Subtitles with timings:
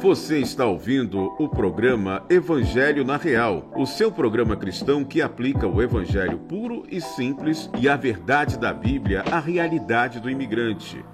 [0.00, 5.82] Você está ouvindo o programa Evangelho na Real, o seu programa cristão que aplica o
[5.82, 11.04] evangelho puro e simples e a verdade da Bíblia à realidade do imigrante.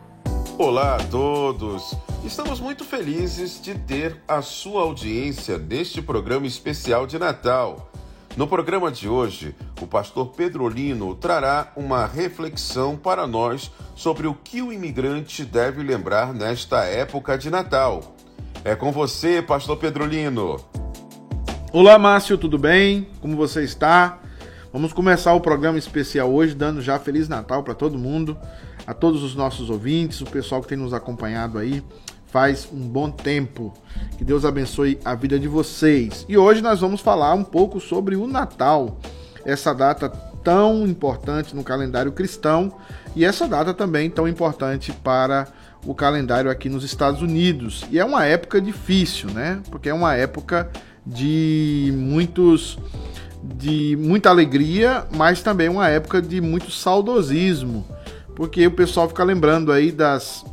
[0.59, 1.97] Olá a todos!
[2.23, 7.91] Estamos muito felizes de ter a sua audiência neste programa especial de Natal.
[8.37, 14.61] No programa de hoje, o pastor Pedrolino trará uma reflexão para nós sobre o que
[14.61, 18.15] o imigrante deve lembrar nesta época de Natal.
[18.65, 20.57] É com você, pastor Pedrolino.
[21.71, 23.07] Olá, Márcio, tudo bem?
[23.21, 24.19] Como você está?
[24.73, 28.39] Vamos começar o programa especial hoje, dando já Feliz Natal para todo mundo,
[28.87, 31.85] a todos os nossos ouvintes, o pessoal que tem nos acompanhado aí
[32.29, 33.75] faz um bom tempo.
[34.17, 36.25] Que Deus abençoe a vida de vocês.
[36.27, 38.99] E hoje nós vamos falar um pouco sobre o Natal,
[39.45, 40.09] essa data
[40.43, 42.75] tão importante no calendário cristão
[43.15, 45.49] e essa data também tão importante para
[45.87, 47.85] o calendário aqui nos Estados Unidos.
[47.91, 49.61] E é uma época difícil, né?
[49.71, 50.71] Porque é uma época
[51.07, 52.79] de muitos
[53.43, 57.85] de muita alegria, mas também uma época de muito saudosismo,
[58.35, 60.45] porque o pessoal fica lembrando aí das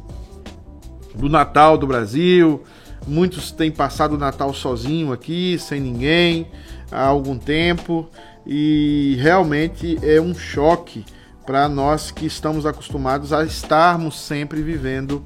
[1.16, 2.62] do Natal do Brasil.
[3.08, 6.48] Muitos têm passado o Natal sozinho aqui, sem ninguém,
[6.92, 8.10] há algum tempo,
[8.45, 11.06] e realmente é um choque
[11.52, 15.26] para nós que estamos acostumados a estarmos sempre vivendo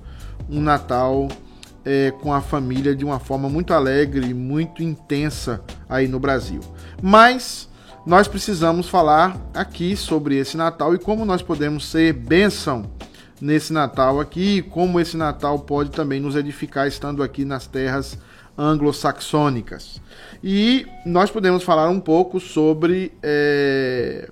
[0.49, 1.27] um Natal
[1.85, 6.61] é, com a família de uma forma muito alegre, muito intensa aí no Brasil.
[6.99, 7.69] Mas
[8.07, 12.89] nós precisamos falar aqui sobre esse Natal e como nós podemos ser bênção
[13.39, 18.17] nesse Natal aqui, como esse Natal pode também nos edificar estando aqui nas terras
[18.57, 20.01] anglo-saxônicas.
[20.43, 24.31] E nós podemos falar um pouco sobre é,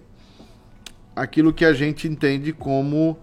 [1.16, 3.18] aquilo que a gente entende como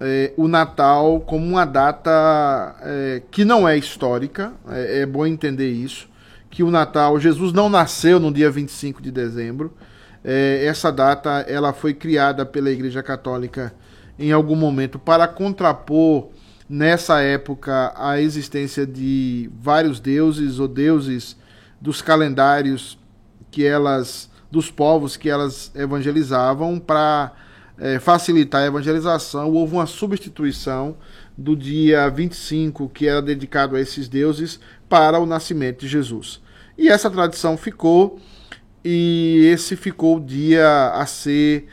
[0.00, 5.70] é, o Natal como uma data é, que não é histórica, é, é, bom entender
[5.70, 6.08] isso,
[6.50, 9.74] que o Natal, Jesus não nasceu no dia 25 de dezembro,
[10.24, 13.72] essa data ela foi criada pela Igreja Católica
[14.18, 16.30] em algum momento para contrapor
[16.68, 21.36] nessa época a existência de vários deuses ou deuses
[21.80, 22.98] dos calendários
[23.50, 27.32] que elas dos povos que elas evangelizavam para
[27.78, 30.96] é, facilitar a evangelização, houve uma substituição
[31.36, 36.40] do dia 25, que era dedicado a esses deuses, para o nascimento de Jesus.
[36.76, 38.18] E essa tradição ficou,
[38.84, 41.66] e esse ficou o dia a ser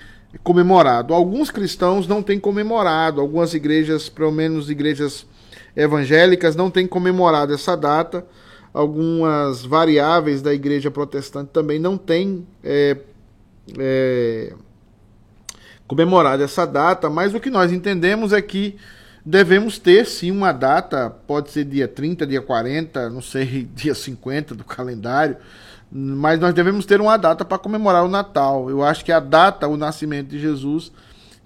[0.43, 1.13] comemorado.
[1.13, 5.25] Alguns cristãos não têm comemorado, algumas igrejas, pelo menos igrejas
[5.75, 8.25] evangélicas, não têm comemorado essa data
[8.75, 12.97] algumas variáveis da igreja protestante também não têm é,
[13.79, 14.53] é,
[15.87, 18.75] comemorado essa data, mas o que nós entendemos é que
[19.25, 24.53] devemos ter sim uma data, pode ser dia 30, dia 40, não sei, dia 50
[24.53, 25.37] do calendário,
[25.89, 28.69] mas nós devemos ter uma data para comemorar o Natal.
[28.69, 30.91] Eu acho que a data, o nascimento de Jesus,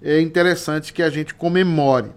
[0.02, 2.10] é interessante que a gente comemore.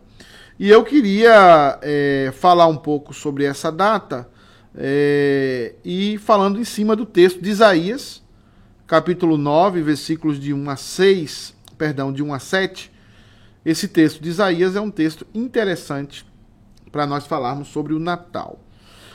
[0.58, 4.33] E eu queria é, falar um pouco sobre essa data
[4.76, 8.24] é, e falando em cima do texto de Isaías,
[8.88, 12.92] capítulo 9, versículos de 1 a 6, perdão, de 1 a 7.
[13.64, 16.26] Esse texto de Isaías é um texto interessante
[16.92, 18.60] para nós falarmos sobre o Natal.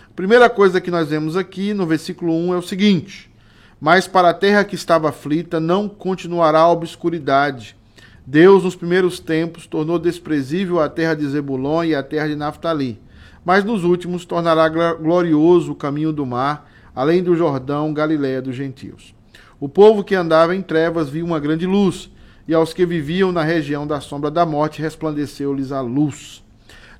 [0.08, 3.30] A primeira coisa que nós vemos aqui no versículo 1 é o seguinte:
[3.80, 7.76] Mas para a terra que estava aflita não continuará a obscuridade.
[8.24, 13.00] Deus, nos primeiros tempos, tornou desprezível a terra de Zebulon e a terra de Naphtali
[13.48, 19.14] mas nos últimos tornará glorioso o caminho do mar, além do Jordão, Galiléia dos gentios.
[19.58, 22.10] O povo que andava em trevas viu uma grande luz,
[22.46, 26.44] e aos que viviam na região da sombra da morte resplandeceu-lhes a luz.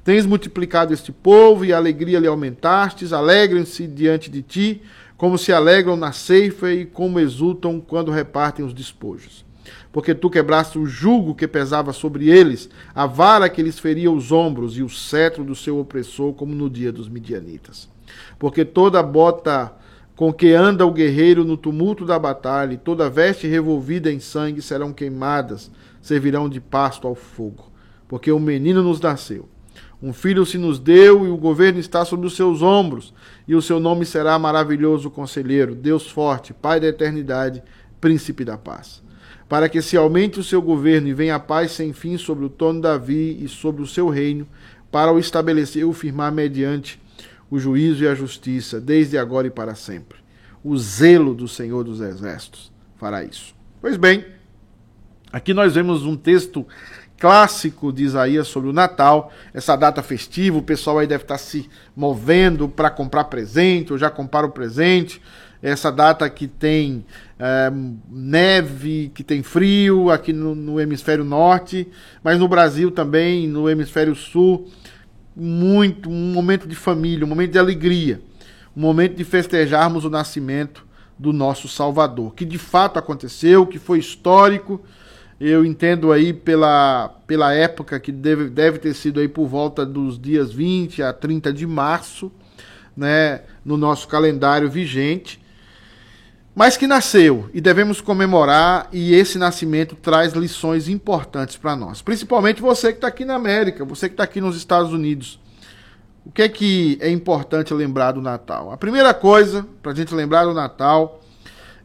[0.03, 4.81] Tens multiplicado este povo e a alegria lhe aumentastes, alegrem-se diante de ti,
[5.19, 9.47] como se alegram na ceifa e como exultam quando repartem os despojos
[9.99, 14.31] porque tu quebraste o jugo que pesava sobre eles, a vara que lhes feria os
[14.31, 17.89] ombros e o cetro do seu opressor, como no dia dos midianitas.
[18.39, 19.73] Porque toda bota
[20.15, 24.63] com que anda o guerreiro no tumulto da batalha, e toda veste revolvida em sangue
[24.63, 25.69] serão queimadas,
[26.01, 27.69] servirão de pasto ao fogo.
[28.07, 29.49] Porque um menino nos nasceu.
[30.01, 33.13] Um filho se nos deu e o governo está sobre os seus ombros,
[33.49, 37.65] e o seu nome será maravilhoso conselheiro, Deus forte, Pai da eternidade,
[38.01, 39.08] príncipe da paz
[39.49, 42.51] para que se aumente o seu governo e venha a paz sem fim sobre o
[42.51, 44.47] trono de Davi e sobre o seu reino,
[44.91, 47.01] para o estabelecer e o firmar mediante
[47.51, 50.19] o juízo e a justiça, desde agora e para sempre.
[50.63, 53.55] O zelo do Senhor dos Exércitos fará isso.
[53.81, 54.25] Pois bem,
[55.33, 56.67] aqui nós vemos um texto
[57.19, 61.69] clássico de Isaías sobre o Natal, essa data festiva, o pessoal aí deve estar se
[61.97, 65.21] movendo para comprar presente, ou já compraram o presente.
[65.63, 67.05] Essa data que tem
[67.39, 67.73] é,
[68.09, 71.89] neve, que tem frio aqui no, no, hemisfério norte,
[72.23, 74.69] mas no Brasil também, no hemisfério sul,
[75.35, 78.21] muito um momento de família, um momento de alegria,
[78.77, 80.87] um momento de festejarmos o nascimento
[81.19, 84.81] do nosso Salvador, que de fato aconteceu, que foi histórico.
[85.41, 90.19] Eu entendo aí pela, pela época que deve, deve ter sido aí por volta dos
[90.19, 92.33] dias 20 a 30 de março,
[92.97, 95.38] né, no nosso calendário vigente,
[96.59, 102.61] mas que nasceu e devemos comemorar, e esse nascimento traz lições importantes para nós, principalmente
[102.61, 105.39] você que está aqui na América, você que está aqui nos Estados Unidos.
[106.27, 108.73] O que é que é importante lembrar do Natal?
[108.73, 111.23] A primeira coisa para a gente lembrar do Natal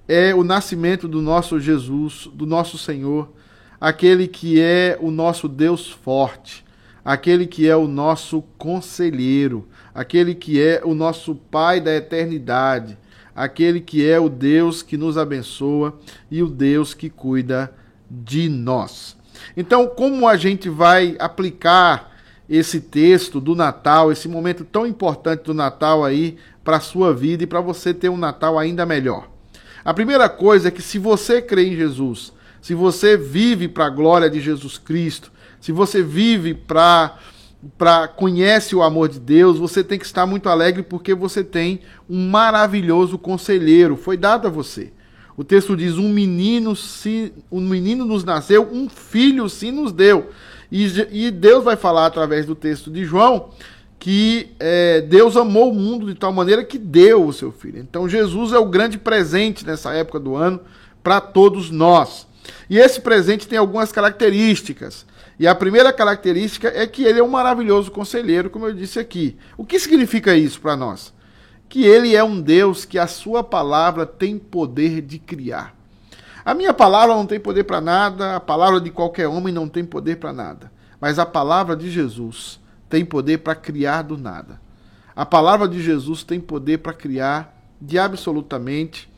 [0.08, 3.30] é o nascimento do nosso Jesus, do nosso Senhor
[3.80, 6.66] aquele que é o nosso Deus forte,
[7.06, 12.98] aquele que é o nosso conselheiro, aquele que é o nosso Pai da eternidade,
[13.36, 15.98] aquele que é o Deus que nos abençoa
[16.30, 17.74] e o Deus que cuida
[18.10, 19.18] de nós.
[19.58, 22.12] Então, como a gente vai aplicar
[22.50, 27.44] esse texto do Natal, esse momento tão importante do Natal aí para a sua vida
[27.44, 29.30] e para você ter um Natal ainda melhor?
[29.84, 32.32] A primeira coisa é que se você crê em Jesus,
[32.62, 37.18] se você vive para a glória de Jesus Cristo, se você vive para
[37.78, 41.82] para conhece o amor de Deus, você tem que estar muito alegre porque você tem
[42.10, 44.92] um maravilhoso conselheiro, foi dado a você.
[45.36, 50.30] O texto diz: um menino se um menino nos nasceu, um filho se nos deu.
[50.72, 53.50] E, e Deus vai falar através do texto de João
[54.04, 57.80] que é, Deus amou o mundo de tal maneira que deu o seu filho.
[57.80, 60.60] Então Jesus é o grande presente nessa época do ano
[61.02, 62.28] para todos nós.
[62.70, 65.06] E esse presente tem algumas características.
[65.40, 69.38] E a primeira característica é que ele é um maravilhoso conselheiro, como eu disse aqui.
[69.58, 71.14] O que significa isso para nós?
[71.68, 75.76] Que ele é um Deus que a sua palavra tem poder de criar.
[76.46, 79.84] A minha palavra não tem poder para nada, a palavra de qualquer homem não tem
[79.84, 80.72] poder para nada.
[81.00, 82.60] Mas a palavra de Jesus
[82.90, 84.62] tem poder para criar do nada.
[85.16, 89.12] A palavra de Jesus tem poder para criar de absolutamente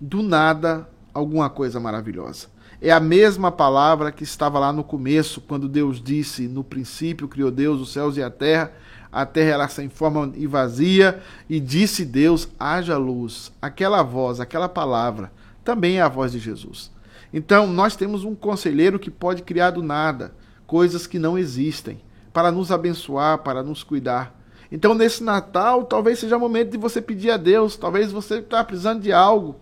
[0.00, 2.48] do nada alguma coisa maravilhosa.
[2.80, 7.50] É a mesma palavra que estava lá no começo, quando Deus disse: No princípio criou
[7.50, 8.72] Deus os céus e a terra,
[9.10, 13.50] a terra era sem forma e vazia, e disse Deus: haja luz.
[13.62, 15.32] Aquela voz, aquela palavra,
[15.64, 16.90] também é a voz de Jesus.
[17.32, 20.34] Então, nós temos um conselheiro que pode criar do nada
[20.66, 22.00] coisas que não existem,
[22.32, 24.34] para nos abençoar, para nos cuidar.
[24.70, 28.62] Então, nesse Natal, talvez seja o momento de você pedir a Deus, talvez você está
[28.62, 29.56] precisando de algo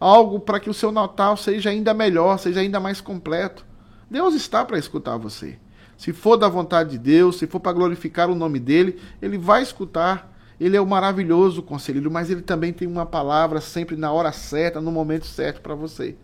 [0.00, 3.64] algo para que o seu Natal seja ainda melhor, seja ainda mais completo.
[4.10, 5.58] Deus está para escutar você.
[5.96, 9.62] Se for da vontade de Deus, se for para glorificar o nome dele, ele vai
[9.62, 10.34] escutar.
[10.58, 14.80] Ele é o maravilhoso conselheiro, mas ele também tem uma palavra sempre na hora certa,
[14.80, 16.16] no momento certo para você,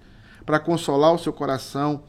[0.44, 2.02] para consolar o seu coração,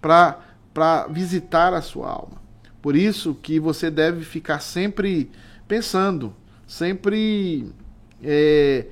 [0.00, 0.38] para
[0.74, 2.42] para visitar a sua alma.
[2.82, 5.30] Por isso que você deve ficar sempre
[5.68, 6.34] pensando,
[6.66, 7.72] sempre
[8.20, 8.86] é,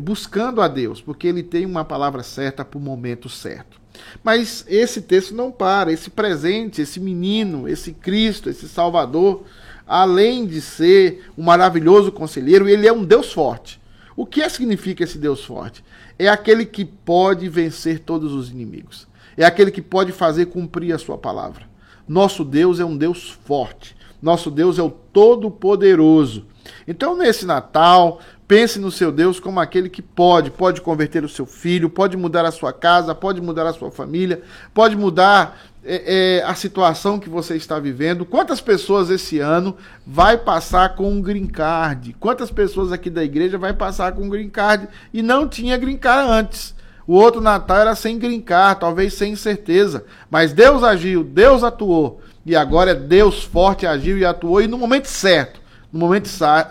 [0.00, 3.80] buscando a Deus, porque ele tem uma palavra certa para o momento certo.
[4.22, 9.44] Mas esse texto não para, esse presente, esse menino, esse Cristo, esse Salvador,
[9.86, 13.80] além de ser um maravilhoso conselheiro, ele é um Deus forte.
[14.16, 15.84] O que significa esse Deus forte?
[16.18, 19.06] É aquele que pode vencer todos os inimigos.
[19.36, 21.66] É aquele que pode fazer cumprir a sua palavra.
[22.06, 23.96] Nosso Deus é um Deus forte.
[24.20, 26.46] Nosso Deus é o Todo-Poderoso.
[26.86, 31.44] Então, nesse Natal, Pense no seu Deus como aquele que pode, pode converter o seu
[31.44, 36.42] filho, pode mudar a sua casa, pode mudar a sua família, pode mudar é, é,
[36.42, 38.24] a situação que você está vivendo.
[38.24, 39.76] Quantas pessoas esse ano
[40.06, 42.16] vai passar com um green card?
[42.18, 45.98] Quantas pessoas aqui da igreja vai passar com um green card e não tinha green
[45.98, 46.74] card antes?
[47.06, 50.06] O outro Natal era sem green card, talvez sem certeza.
[50.30, 52.22] Mas Deus agiu, Deus atuou.
[52.46, 55.60] E agora é Deus forte agiu e atuou e no momento certo,
[55.92, 56.30] no momento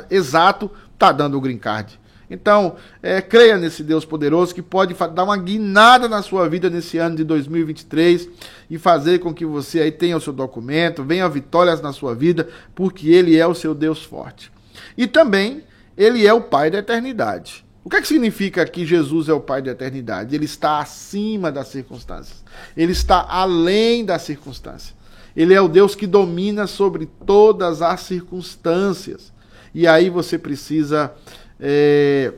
[0.09, 1.99] exato, está dando o green card.
[2.29, 6.97] Então, é, creia nesse Deus poderoso que pode dar uma guinada na sua vida nesse
[6.97, 8.27] ano de 2023
[8.69, 12.49] e fazer com que você aí tenha o seu documento, venha vitórias na sua vida,
[12.75, 14.51] porque Ele é o seu Deus forte.
[14.97, 15.63] E também,
[15.95, 17.65] Ele é o Pai da eternidade.
[17.81, 20.35] O que, é que significa que Jesus é o Pai da eternidade?
[20.35, 22.43] Ele está acima das circunstâncias.
[22.75, 24.93] Ele está além das circunstâncias.
[25.33, 29.31] Ele é o Deus que domina sobre todas as circunstâncias.
[29.73, 31.13] E aí você precisa.
[31.59, 32.33] É,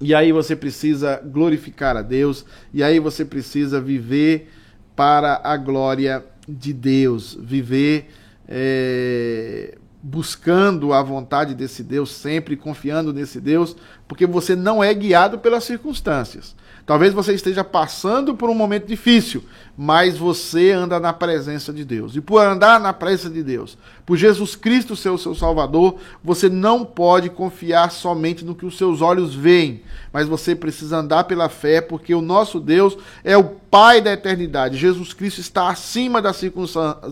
[0.00, 2.44] e aí você precisa glorificar a Deus.
[2.72, 4.50] E aí você precisa viver
[4.96, 8.08] para a glória de Deus, viver
[8.48, 13.76] é, buscando a vontade desse Deus, sempre confiando nesse Deus,
[14.12, 16.54] porque você não é guiado pelas circunstâncias.
[16.84, 19.42] Talvez você esteja passando por um momento difícil,
[19.74, 22.14] mas você anda na presença de Deus.
[22.14, 26.50] E por andar na presença de Deus, por Jesus Cristo ser o seu Salvador, você
[26.50, 31.48] não pode confiar somente no que os seus olhos veem, mas você precisa andar pela
[31.48, 34.76] fé, porque o nosso Deus é o Pai da eternidade.
[34.76, 36.38] Jesus Cristo está acima das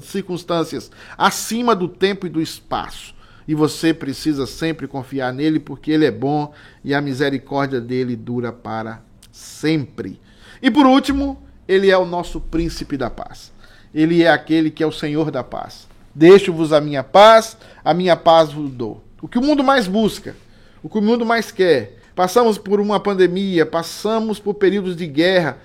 [0.03, 3.19] circunstâncias, acima do tempo e do espaço.
[3.51, 6.55] E você precisa sempre confiar nele, porque ele é bom
[6.85, 9.03] e a misericórdia dele dura para
[9.33, 10.21] sempre.
[10.63, 13.51] E por último, ele é o nosso príncipe da paz.
[13.93, 15.89] Ele é aquele que é o Senhor da paz.
[16.15, 19.03] Deixo-vos a minha paz, a minha paz vos dou.
[19.21, 20.37] O que o mundo mais busca,
[20.81, 21.99] o que o mundo mais quer.
[22.15, 25.59] Passamos por uma pandemia, passamos por períodos de guerra,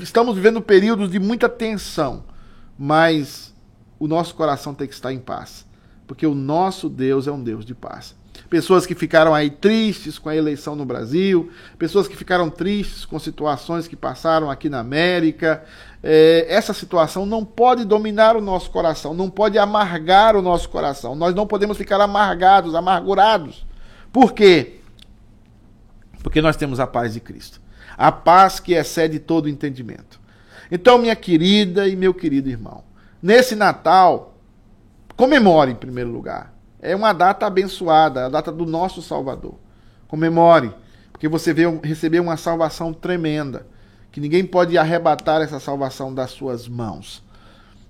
[0.00, 2.22] estamos vivendo períodos de muita tensão,
[2.78, 3.52] mas
[3.98, 5.66] o nosso coração tem que estar em paz,
[6.08, 8.16] porque o nosso Deus é um Deus de paz
[8.48, 13.18] pessoas que ficaram aí tristes com a eleição no Brasil, pessoas que ficaram tristes com
[13.18, 15.64] situações que passaram aqui na América.
[16.02, 21.14] É, essa situação não pode dominar o nosso coração, não pode amargar o nosso coração.
[21.14, 23.66] Nós não podemos ficar amargados, amargurados.
[24.12, 24.76] Por quê?
[26.22, 27.60] Porque nós temos a paz de Cristo.
[27.96, 30.20] A paz que excede todo entendimento.
[30.70, 32.84] Então, minha querida e meu querido irmão,
[33.22, 34.37] nesse Natal,
[35.18, 39.54] comemore em primeiro lugar é uma data abençoada, a data do nosso Salvador.
[40.06, 40.72] Comemore,
[41.12, 43.66] porque você veio receber uma salvação tremenda,
[44.12, 47.22] que ninguém pode arrebatar essa salvação das suas mãos.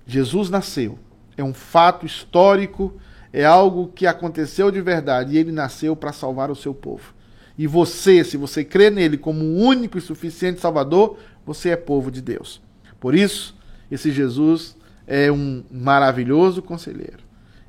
[0.05, 0.97] Jesus nasceu,
[1.37, 2.93] é um fato histórico,
[3.31, 7.13] é algo que aconteceu de verdade e ele nasceu para salvar o seu povo.
[7.55, 12.09] E você, se você crê nele como o único e suficiente Salvador, você é povo
[12.09, 12.59] de Deus.
[12.99, 13.55] Por isso,
[13.91, 14.75] esse Jesus
[15.09, 17.23] é um maravilhoso conselheiro.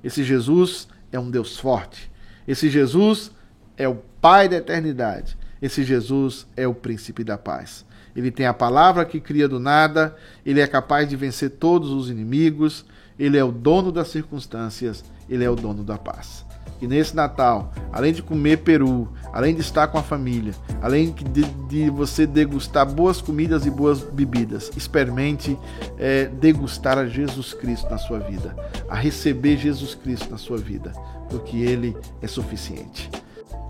[0.05, 2.13] Esse Jesus é um Deus forte.
[2.47, 3.33] Esse Jesus
[3.79, 5.39] é o Pai da eternidade.
[5.63, 7.87] Esse Jesus é o príncipe da paz.
[8.15, 12.11] Ele tem a palavra que cria do nada, ele é capaz de vencer todos os
[12.11, 12.85] inimigos,
[13.19, 16.45] ele é o dono das circunstâncias, ele é o dono da paz.
[16.81, 21.45] E nesse Natal, além de comer peru, além de estar com a família, além de,
[21.45, 25.59] de você degustar boas comidas e boas bebidas, experimente
[25.99, 28.57] é, degustar a Jesus Cristo na sua vida,
[28.89, 30.93] a receber Jesus Cristo na sua vida,
[31.29, 33.11] porque Ele é suficiente.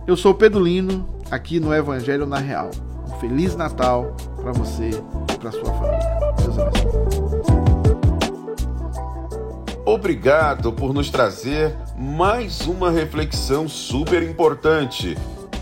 [0.06, 2.70] Eu sou Pedro Lino, aqui no Evangelho na Real.
[3.08, 6.20] Um Feliz Natal para você e para sua família.
[6.38, 7.70] Deus abençoe.
[9.84, 15.18] Obrigado por nos trazer mais uma reflexão super importante.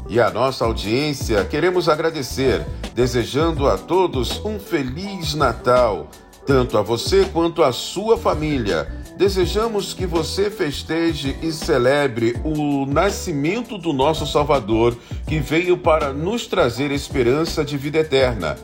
[0.08, 2.64] E a nossa audiência queremos agradecer,
[2.94, 6.08] desejando a todos um feliz Natal,
[6.46, 8.86] tanto a você quanto a sua família.
[9.16, 16.46] Desejamos que você festeje e celebre o nascimento do nosso Salvador, que veio para nos
[16.46, 18.56] trazer esperança de vida eterna.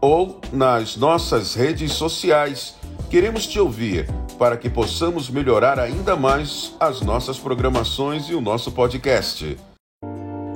[0.00, 2.76] ou nas nossas redes sociais.
[3.10, 4.08] Queremos te ouvir
[4.38, 9.56] para que possamos melhorar ainda mais as nossas programações e o nosso podcast.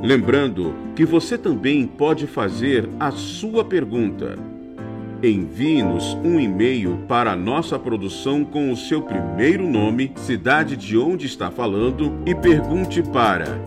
[0.00, 4.51] Lembrando que você também pode fazer a sua pergunta.
[5.22, 11.48] Envie-nos um e-mail para nossa produção com o seu primeiro nome, cidade de onde está
[11.48, 13.62] falando e pergunte para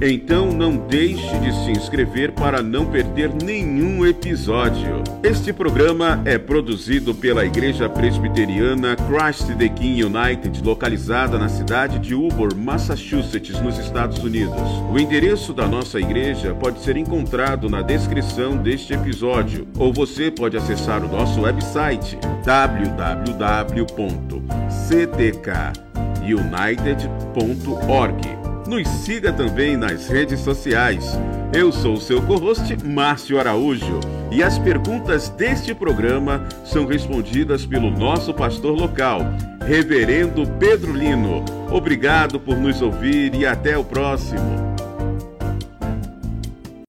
[0.00, 5.02] Então não deixe de se inscrever para não perder nenhum episódio.
[5.22, 12.14] Este programa é produzido pela Igreja Presbiteriana Christ the King United, localizada na cidade de
[12.14, 14.60] Ubor, Massachusetts, nos Estados Unidos.
[14.92, 20.56] O endereço da nossa igreja pode ser encontrado na descrição deste episódio, ou você pode
[20.56, 23.86] acessar o nosso website www.ctk
[26.26, 28.45] united.org.
[28.66, 31.04] Nos siga também nas redes sociais.
[31.54, 37.90] Eu sou o seu co-host, Márcio Araújo, e as perguntas deste programa são respondidas pelo
[37.92, 39.20] nosso pastor local,
[39.64, 41.44] Reverendo Pedro Lino.
[41.70, 44.76] Obrigado por nos ouvir e até o próximo.